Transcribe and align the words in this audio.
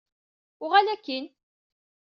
Uɣal 0.63 0.87
akk-in! 0.93 1.25